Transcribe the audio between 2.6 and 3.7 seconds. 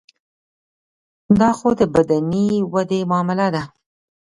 ودې معامله ده.